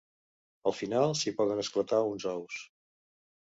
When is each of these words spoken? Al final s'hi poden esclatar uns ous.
Al 0.71 0.75
final 0.77 1.13
s'hi 1.21 1.35
poden 1.43 1.63
esclatar 1.67 2.03
uns 2.17 2.29
ous. 2.35 2.61